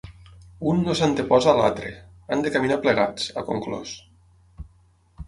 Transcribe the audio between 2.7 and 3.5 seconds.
plegats, ha